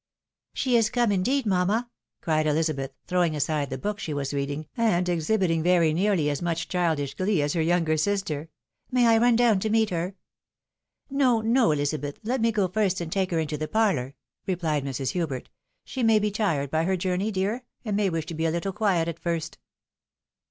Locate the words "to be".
18.25-18.45